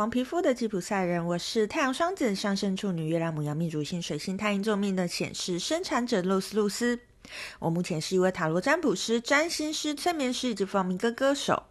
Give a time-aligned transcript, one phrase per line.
[0.00, 7.00] 黄皮肤的吉普赛人，我是太阳双子上升处女月亮母羊命主星水星太阴坐命的显示生产者露丝露丝。
[7.58, 11.64] 我目前是一位塔罗占卜师、占星师、催眠师以及放民歌歌手。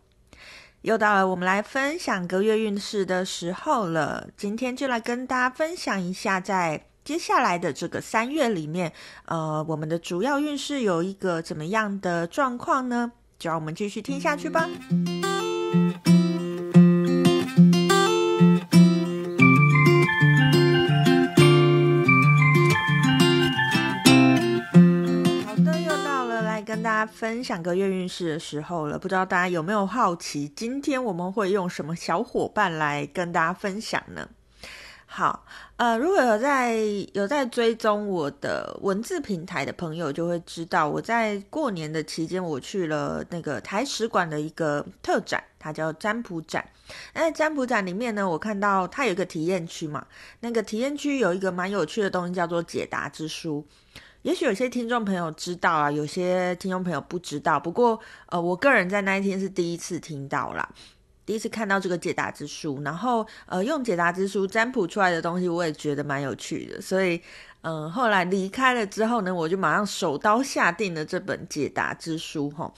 [0.84, 8.94] 又到了我们来分享个月运势的时候了，今天就来跟大家分享一下，在接下来的这个三月里面，
[9.26, 13.12] 呃，我们的主要运势有一个怎么样的状况呢？
[13.40, 14.70] 就让我们继续听下去吧。
[27.06, 34.28] 分享个月运势的时候了，不知道大家有没有好奇，今天我们会用什么小伙伴来跟大家分享呢？
[35.12, 35.44] 好，
[35.78, 36.78] 呃，如果有在
[37.14, 46.64] 有在追踪我的文字平台的朋友，就会知道我在过年的期间，我去了那个台史馆的一个特展，它叫占卜展。
[47.16, 50.06] 那占卜展里面呢，我看到它有一个体验区嘛，
[50.42, 53.66] 那个体验区有一个蛮有趣的东西，叫做解答之书。
[54.30, 57.60] 也许有些听众朋友知道啊，有些听众朋友不知道。
[57.60, 60.70] 不过，呃，我个人在那一天是第一次听到啦，
[61.26, 66.80] 第一次看到这个解答之书，然后，呃，用解答之书占卜出来的东西，我也觉得蛮有趣的。
[66.80, 67.20] 所以，
[67.62, 72.72] 嗯、呃，后来离开了之后呢，我就马上手刀下定了这本解答之书，齁。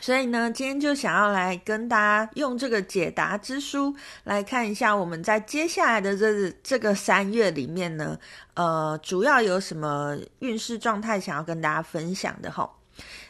[0.00, 8.18] 所以呢，今天就想要来跟大家用这个解答之书来看一下，我们在接下来的这这个三月里面呢，
[8.54, 12.68] 呃，主要有什么运势状态想要跟大家分享的哈。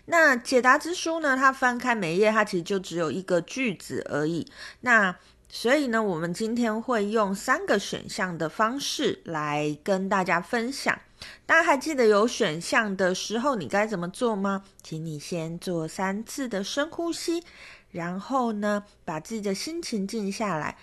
[0.07, 4.47] 那解答之书呢，它翻开每一页，它其实就只有一个句子而已。
[4.81, 5.15] 那
[5.49, 10.99] 所以呢，我们今天会用三个选项的方式来跟大家分享。
[11.47, 14.65] 大家还记得有选项的时候，你该怎么做吗？
[14.83, 17.43] 请你先做三次的深呼吸，
[17.91, 20.77] 然后呢，把自己的心情静下来，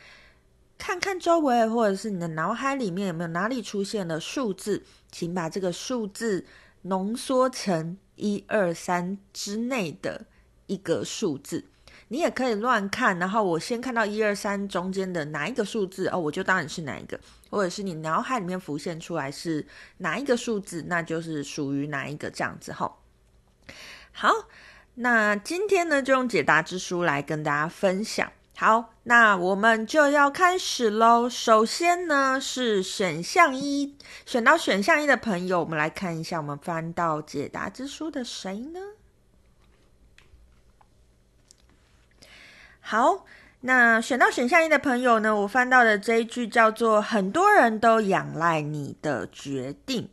[0.77, 6.45] 看看周围，或者是你的脑海里面有没有哪里出现了数字，请把这个数字
[6.83, 10.25] 浓缩成一二三之内的
[10.67, 11.65] 一个数字。
[12.09, 19.65] 你也可以乱看，然后我先看到一二三中间的哪一个数字哦，我就当然是哪一个，或者是你脑海里面浮现出来是
[19.97, 22.97] 哪一个数字，那就是属于哪一个这样子哈。
[24.11, 24.31] 好，
[24.95, 28.31] 那今天呢就用解答之书来跟大家分享。
[28.55, 31.29] 好，那我们就要开始喽。
[31.29, 38.79] 首先呢是选项一，选到选项一的朋友，我们来看一下，我们翻到解答之书的谁呢？
[42.79, 43.25] 好，
[43.61, 50.07] 那选到选项一的朋友呢，我翻到的这一句叫做“很多人都仰赖你的决定”。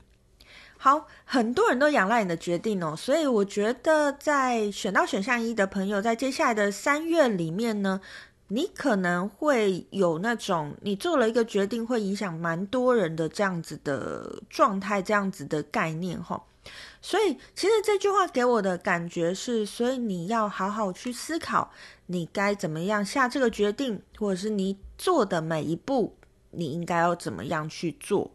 [0.79, 8.01] 好，很多人都仰赖你的决定哦，所以我觉得在选到选项一的朋友，在接下来的三月里面呢，
[8.49, 16.43] 你可能会有那种你做了一个决定会影响蛮多人的这样子的状态，这样子的概念哈。
[17.01, 21.71] 所以，其实这句话给我的感觉是，所以你要好好去思考，
[22.07, 26.17] 你该怎么样下这个决定，或者是你做的每一步，
[26.51, 28.31] 你应该要怎么样去做。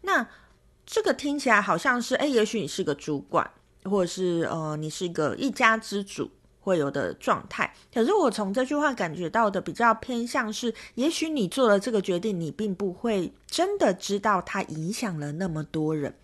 [0.00, 0.26] 那
[0.86, 3.50] 这个听起来好像是，诶，也许你是个主管，
[3.84, 6.30] 或者是呃，你是一个一家之主
[6.60, 7.74] 会有的状态。
[7.92, 16.14] 可是我从这句话感觉到的比较偏向是，也许你做了这个决定，你并不会真的知道它影响了那么多人。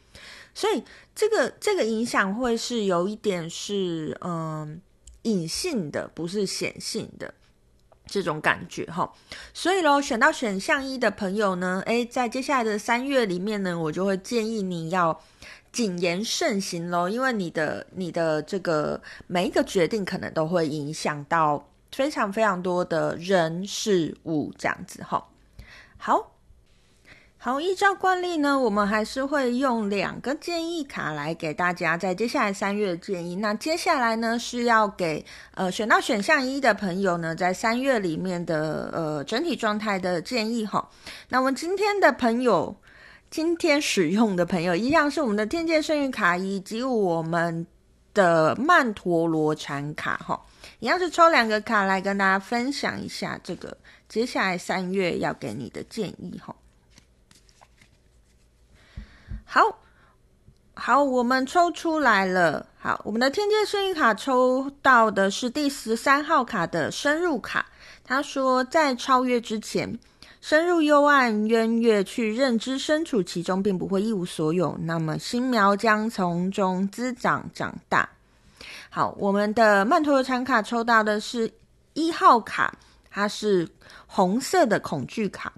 [0.55, 0.83] 所以
[1.15, 4.81] 这个这个影响会是有一点是嗯
[5.23, 7.33] 隐性的，不是显性的
[8.07, 9.13] 这种感觉哈。
[9.55, 15.21] 所以咯，选到选项一的朋友呢，诶，在接下来的三月里面呢，我就会建议你要
[15.73, 25.29] 谨言慎行咯，因为你的你的这个每一个决定可能都会影响到非常非常多的人事物这样子哈。
[25.97, 26.33] 好。
[27.43, 33.37] 好，依照惯例呢，我们还是会用两个建议卡来给大家在接下来三月的建议。
[33.37, 35.25] 那接下来呢，是要给
[35.55, 40.87] 呃选到选项一的朋友呢，在三月里面的呃整体状态的建议哈。
[41.31, 42.77] 那我们今天的朋友，
[43.31, 47.67] 今天使用的朋友一样是我们的天界幸运卡以及我们
[48.13, 50.39] 的曼陀罗禅卡哈，
[50.81, 53.75] 一样是抽两个卡来跟大家分享一下这个
[54.11, 56.55] 接下来三月要给你的建议哈。
[59.53, 59.81] 好
[60.75, 62.65] 好，我们抽出来了。
[62.79, 67.67] 好，我们的天界幸运卡抽到的是第十三号卡的深入卡。
[68.05, 69.99] 他说，在超越之前，
[70.41, 74.79] 深入幽暗渊月去认知，身处其中并不会一无所有。
[74.83, 78.09] 那么，新苗将从中滋长长大。
[78.89, 81.53] 好，我们的曼陀罗禅卡抽到的是
[81.95, 82.73] 一号卡
[83.11, 83.69] 它是
[84.07, 85.53] 红色的恐惧卡。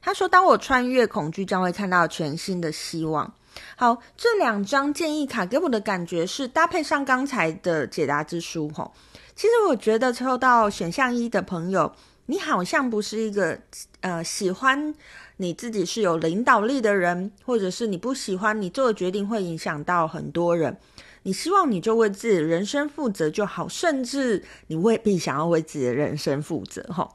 [0.00, 3.32] 他说：“当我穿越恐惧，将会看到全新的希望。”
[3.74, 8.70] 好，这两张建议卡给我的感觉是搭配上刚才的解答之书。
[8.74, 8.92] 吼，
[9.34, 11.90] 其实我觉得抽到选项一的朋友，
[12.26, 13.58] 你好像不是一个
[14.00, 14.94] 呃喜欢
[15.38, 20.76] 你自己是有领导力的人，或者是你不喜欢你做的决定会影响到很多人。
[21.22, 26.84] 你希望你就为自己的人生负责就好，甚至你未必想要为自己的人生负责。
[26.92, 27.12] 吼，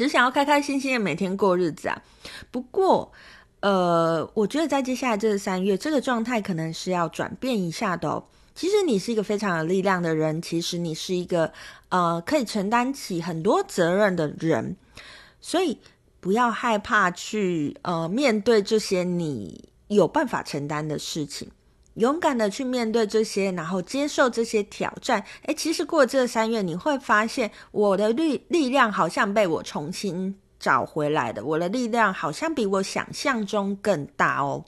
[0.00, 2.02] 只想要开开心心的每天过日子啊。
[2.50, 3.12] 不过，
[3.60, 8.24] 呃，我觉得在接下来这个三月，这个状态可能是要转变一下的哦。
[8.54, 11.52] 其实你是一个非常有力量的人，其实你是一个
[11.90, 14.74] 呃可以承担起很多责任的人，
[15.38, 15.76] 所以
[16.18, 21.50] 不要害怕去呃面对这些你有办法承担的事情，
[21.94, 25.24] 勇敢的去面对这些，然后接受这些挑战。
[25.42, 30.38] 诶，其实过这三月，你会发现我的力力量好像被我重新。
[30.60, 34.66] 找回来的，我的力量好像比我想象中更大哦。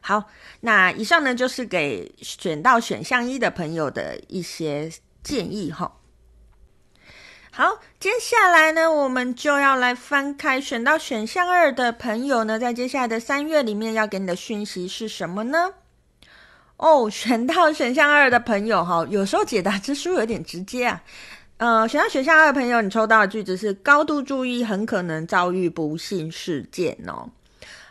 [0.00, 0.24] 好，
[0.62, 4.90] 那以上呢就是给选到选项一的朋友的一些
[5.22, 5.98] 建议哈。
[7.52, 15.74] 好，接下来呢，我们就要来翻开选到选项二的朋友呢，在接下来的三月里面要给你的讯息是什么呢？
[16.76, 21.02] 哦，选到选项二的朋友哈，有时候解答之书有点直接啊。
[21.58, 27.28] 呃，选到选项二的朋友，你抽到的句子是“高度注意，很可能遭遇不幸事件”哦。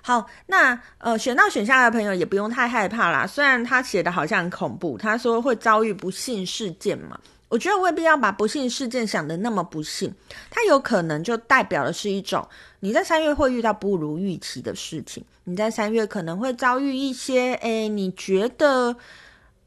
[0.01, 3.25] 好，那呃，选到选项二的朋友也不用太害怕啦。
[3.25, 7.17] 虽然他写的好像很恐怖，他说会遭遇不幸事件嘛，
[7.51, 10.11] 我觉得未必要把不幸事件想得那么不幸，
[10.49, 12.47] 它有可能就代表的是一种
[12.79, 18.95] 你在三月会遇到不如预期的事情，你在三月可能会遭遇一些，诶，你觉得。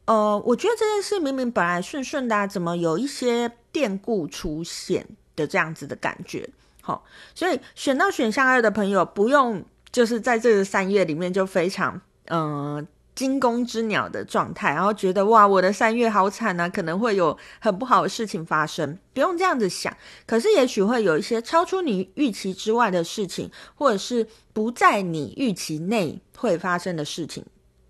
[0.07, 6.47] 呃，我觉得这件事明明本来顺顺的，怎么有一些变故出现的这样子的感觉？
[6.83, 19.97] 好，所以选到选项二的朋友，不用就是在这个三月里面就非常嗯、惊弓之鸟的状态，然后觉得哇，我的三月好惨啊，可能会有很不好的事情发生，不用这样子想。
[20.27, 27.45] 可是也许会有一些超出你预期之外的事情，或者是不在你预期内会发生的事情，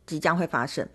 [0.07, 0.87] 即将会发生。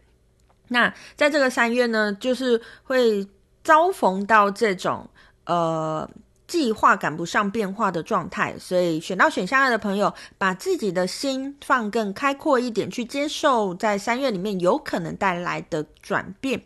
[0.67, 3.27] 那在这个三月呢，就是会
[3.63, 5.09] 遭逢到这种
[5.45, 6.07] 呃
[6.49, 16.63] 计划赶不上变化的状态，所以选到选项二的朋友，把自己的心放更开阔一点，去接受在三月里面有可能带来的转变。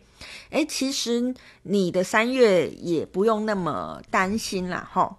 [0.48, 1.34] 诶，其实
[1.64, 5.16] 你的三月也不用那么担心啦，齁。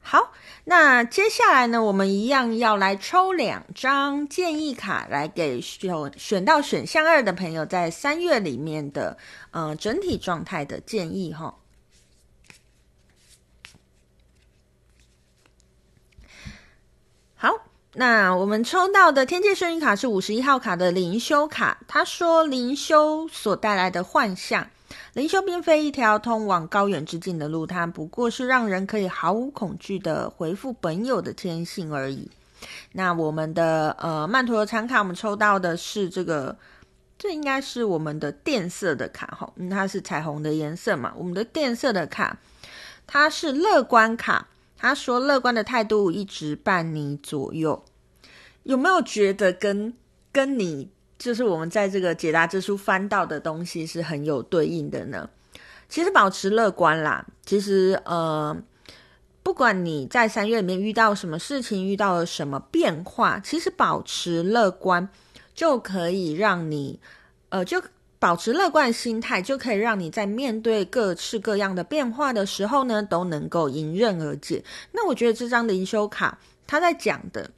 [0.00, 0.32] 好，
[0.64, 9.16] 那接下来呢，我们一样要来抽两张建议卡，来给选选到选项二的朋友在三月里面的
[9.50, 11.54] 呃整体状态的建议哈。
[17.40, 17.50] 好，
[17.94, 24.68] 那我们抽到的天界圣运卡是五十一号卡的灵修卡，他说灵修所带来的幻象。
[25.14, 32.30] 灵修并非一条通往高远之境的路，它不过是让人可以毫无恐惧的回复本有的天性而已。
[32.92, 36.56] 那我们的呃曼陀罗禅卡，我们抽到的是这个，
[37.18, 41.12] 这应该是我们的电色的卡哈，嗯，它是彩虹的颜色嘛。
[41.16, 42.38] 我们的电色的卡，
[43.06, 44.46] 它是乐观卡，
[44.78, 47.84] 他说乐观的态度一直伴你左右，
[48.62, 49.92] 有没有觉得跟
[50.32, 50.90] 跟你？
[51.18, 55.28] 就是我们在这个解答之书翻到的东西是很有对应的呢。
[55.88, 58.56] 其实保持乐观啦，其实呃，
[59.42, 65.08] 不管你在三月里面遇到什么事情，遇到了什么变化，其实保持乐观
[65.54, 67.00] 就可以让你
[67.48, 67.82] 呃，就
[68.18, 74.64] 保持乐观心态，就可以让你在面对各式各样的变化的时候呢，都能够迎刃而解。
[74.92, 77.50] 那我觉得这张灵修卡他在讲的。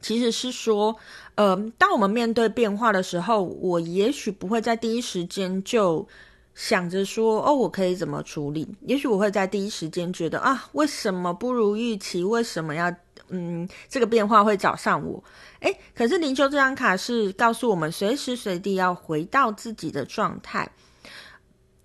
[0.00, 0.96] 其实是说，
[1.36, 6.04] 呃，当我们面对变化的时候，我也许不会在第一时间就
[6.56, 8.66] 想着说，哦，我可以怎么处理？
[8.80, 12.24] 也许我会在第一时间觉得啊，为什么不如预期？
[12.24, 12.92] 为什么要，
[13.32, 15.24] 嗯，这个变化会找上我？
[15.60, 20.70] 诶，可是灵修这张卡是告诉我们，随时随地要回到自己的状态，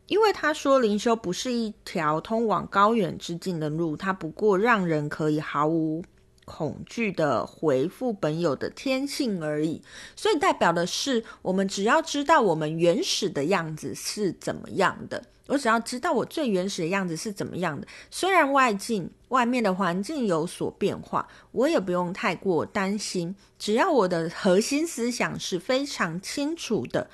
[0.08, 6.04] 因为他说灵修不是一条通往高远之境的路，它不过让人可以毫无。
[6.48, 9.82] 恐惧的回复本有的天性而已，
[10.16, 27.10] 所以代表的是，我们只要知道我们原始的样子是怎么样的，我只要知道我最原始的样子是怎么样的，虽然外境外面的环境有所变化，我也不用太过担心，只要我的核心思想是非常清楚的，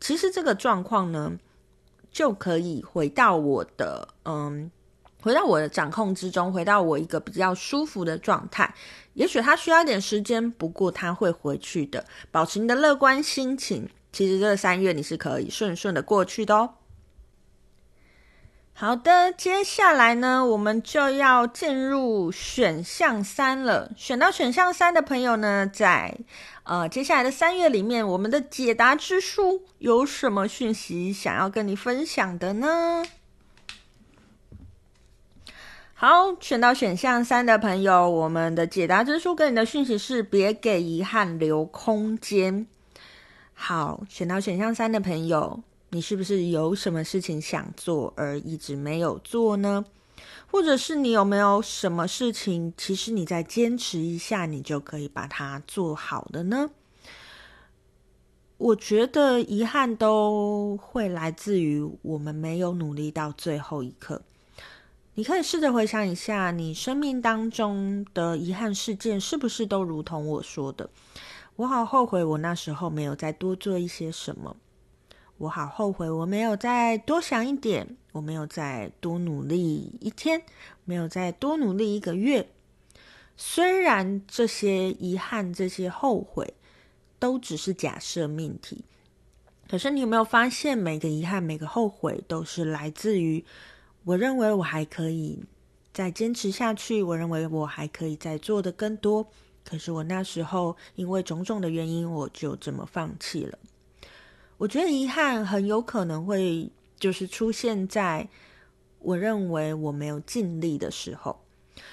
[0.00, 1.38] 其实这个状况呢，
[2.10, 4.70] 就可以回到我的嗯。
[5.22, 8.74] 回到我的掌控之中，回到我一个比较舒服的状态。
[9.14, 12.04] 也许他需要一点时间，不过他会回去的。
[12.30, 16.74] 保持你的乐观心情，其实这三月你是可以顺顺的过去的哦。
[18.74, 23.92] 好的，接下来呢，我们就要进入选项三了。
[23.96, 26.18] 选到选项三的朋友呢，在
[26.64, 33.04] 呃接下来的三月里面，我们的解答之书有什么讯息想要跟你分享的呢？
[36.04, 42.66] 好，选到选项三的朋友，我们的解答之书给你的讯息是：别给遗憾留空间。
[43.54, 45.62] 好，选到选项三的朋友。
[45.90, 49.84] 你是不是有什么事情想做而一直没有做呢？
[50.50, 56.70] 或者是你有没有什么事情，其实你再坚持一下，你就可以把它做好的呢？
[58.58, 64.22] 我觉得遗憾都会来自于我们没有努力到最后一刻。
[65.14, 70.88] 你可以试着回想一下，你生命当中的遗憾事件是不是都如同我说的？
[71.56, 74.56] 我好后悔，我那时候没有再多做一些什么。
[75.36, 80.42] 我好后悔，我没有再多想一点，我没有再多努力一天，
[80.86, 82.48] 没有再多努力一个月。
[83.36, 86.54] 虽然这些遗憾、这些后悔
[87.18, 88.84] 都只是假设命题，
[89.68, 93.44] 可是你有没有发现，每个遗憾、每个后悔都是来自于
[94.04, 95.38] 我认为我还可以
[95.92, 99.26] 再坚持下去，我认为我还可以再做的更多，
[99.64, 103.58] 可是我那时候因为种种的原因，我就这么放弃了。
[104.58, 108.28] 我觉得遗憾很有可能会就是出现在
[109.00, 111.40] 我认为我没有尽力的时候，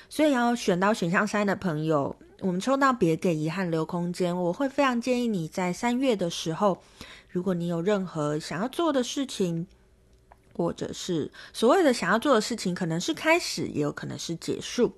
[0.07, 4.35] 所以要选到选项三的朋友，我们抽到别给遗憾留空间。
[4.35, 6.81] 我会非常建议你在三月的时候，
[7.29, 9.67] 如果你有任何想要做的事情，
[10.59, 14.91] 或者是所谓的想要做的事情，可能是开始，也有可能是结束，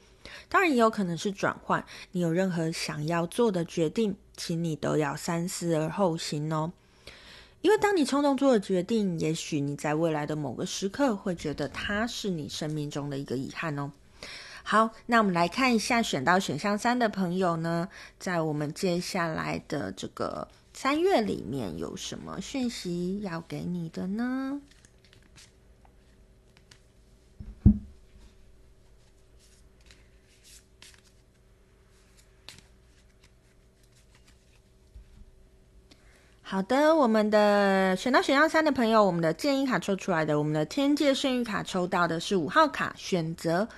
[0.49, 1.85] 当然也有可能是转换。
[2.13, 6.73] 你有任何想要做的决定，请你都要三思而后行哦。
[7.61, 13.91] 因为当你冲动做了决定，也许你在未来的某个时刻会觉得它是你生命中的一个遗憾哦。
[14.63, 17.87] 好，那我们来看一下选到选项三的朋友呢，
[18.17, 24.59] 在我们接下来的这个三月里面有什么讯息要给你的呢？
[36.51, 43.69] 好的，我们的选到选项三的朋友，我们的建议卡抽出来的，我们的天界圣域卡抽到的是五号卡，选择。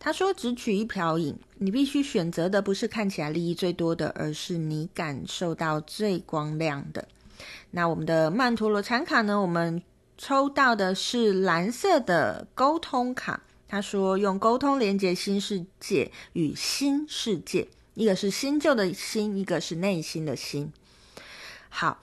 [0.00, 7.06] 他说：“只取一瓢饮，你必须选择的不是看起来利益最多的，而是你感受到最光亮的。”
[7.72, 9.38] 那我们的曼陀罗禅卡呢？
[9.38, 9.82] 我们
[10.16, 13.42] 抽到的是蓝色的沟通卡。
[13.68, 20.72] 他说：“用沟通连接新世界与新世界，一个是新旧的新，一个是内心的心。”
[21.68, 21.98] 好，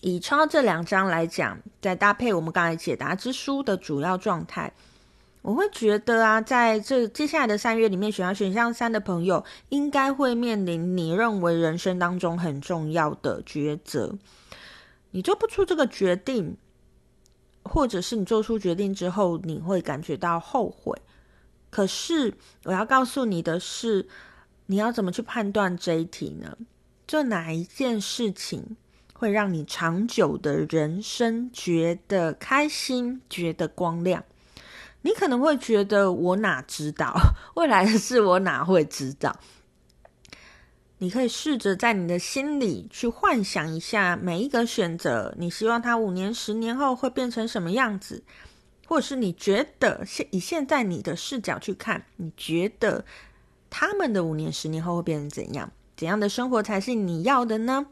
[0.00, 4.72] 以抽到这两张来讲，再搭配我们刚才解答之书的主要状态，
[5.42, 14.16] 我会觉得啊，在这接下来的三月里面，选到选项三的朋友，应该会面临你认为人生当中很重要的抉择。
[15.10, 16.56] 你做不出这个决定，
[17.62, 21.00] 或者是你做出决定之后，你会感觉到后悔。
[21.70, 24.08] 可是我要告诉你的是，
[24.66, 26.56] 你要怎么去判断这一题呢？
[27.06, 28.76] 做哪一件事情
[29.12, 34.24] 会让你长久的人生觉得开心、觉得光亮？
[35.02, 37.14] 你可能会觉得我哪知道，
[37.56, 39.38] 未来的事我哪会知道？
[40.98, 48.22] 你可以试着在你的心里去幻想一下每一个选择，你希望它五年、十年后会变成什么样子？
[48.86, 53.04] 或者是你觉得现以现在你的视角去看，你觉得
[53.68, 55.70] 他们的五年、十年后会变成怎样？
[55.96, 57.86] 怎样的生活才是你要的呢？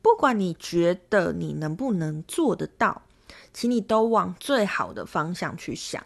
[0.00, 3.02] 不管你觉得你能不能做得到，
[3.52, 6.04] 请你都往最好的方向去想。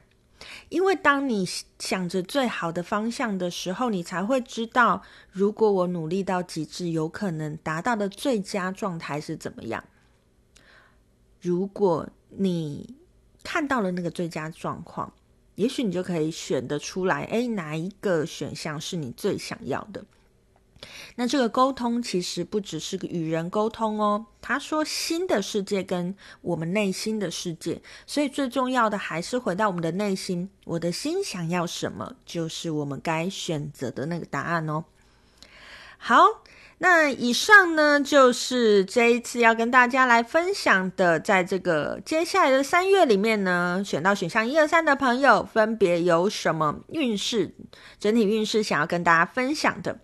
[0.71, 1.47] 因为当你
[1.79, 9.85] 想着最好的方向的时候，你才会知道，如果我努力到极致，有可能达到的最佳状态是怎么样。
[11.41, 12.97] 如果你
[13.45, 15.13] 看到了那个最佳状况，
[15.55, 20.05] 也许你就可以选得出来，诶，哪一个选项是你最想要的？
[21.17, 24.27] 那这个沟通其实不只是个与人沟通哦。
[24.41, 30.51] 他说新的世界跟我们内心的世界，所以最重要的还是回到我们的内心。
[30.65, 34.85] 我的心想要什么，就是我们该选择的那个答案哦。
[35.99, 36.17] 好，
[36.83, 47.55] 那以上呢，就是这一次要跟大家来分享的，在这个接下来的三月里面呢，选到选项一二三的朋友，分别有什么运势、
[48.01, 49.97] 整体运势想要跟大家分享的。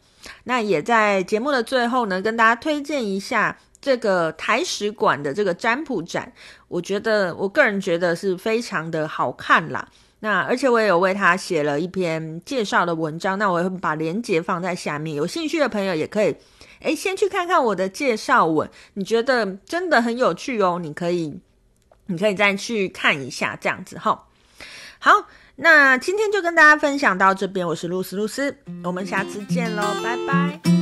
[0.44, 6.32] 那也在节目的最后呢，跟大家推荐一下这个台史馆的这个占卜展，
[6.68, 9.88] 我觉得我个人觉得是非常的好看啦。
[10.20, 16.36] 那而且我也有为他写了一篇介绍的文章，那我会把链接放在下面，有兴趣的朋友也可以。
[16.80, 21.40] 哎，先去看看我的介绍文，你觉得真的很有趣哦，你可以，
[22.06, 24.26] 你可以再去看一下，这样子哈。
[24.98, 25.12] 好，
[25.56, 30.77] 那今天就跟大家分享到这边，我是露丝露丝，我们下次见喽，拜拜。